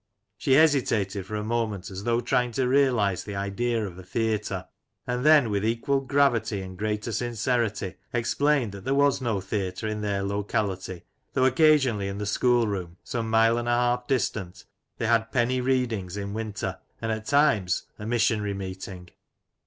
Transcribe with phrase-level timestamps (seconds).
[0.35, 4.65] She hesitated for a moment as though trying to realize the idea of a theatre,
[5.05, 10.01] and then with equal gravity and greater sincerity explained that there was no theatre in
[10.01, 11.03] their locality,
[11.33, 14.65] though occasionally in the school room, some mile and a half distant,
[14.97, 19.09] they had Penny Readings in winter, and at times a missionary meeting.